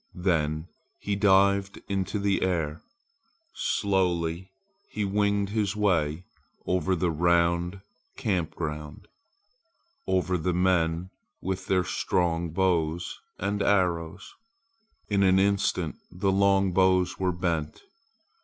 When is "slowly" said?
3.53-4.49